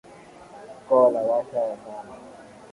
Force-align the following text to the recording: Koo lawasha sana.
Koo 0.87 1.05
lawasha 1.13 1.63
sana. 1.83 2.13